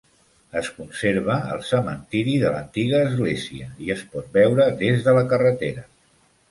Es 0.61 0.69
conserva 0.77 1.35
el 1.55 1.61
cementiri 1.67 2.33
de 2.45 2.55
l'antiga 2.55 3.03
església 3.11 3.69
i 3.89 3.93
es 3.99 4.05
pot 4.15 4.35
veure 4.43 4.69
des 4.85 5.09
de 5.09 5.19
la 5.21 5.27
carretera. 5.35 5.91